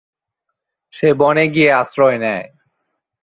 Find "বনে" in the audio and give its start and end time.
1.13-1.45